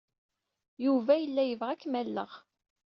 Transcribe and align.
Yuba 0.85 1.13
yella 1.17 1.43
yebɣa 1.45 1.71
ad 1.73 1.79
kem-alleɣ. 1.81 2.31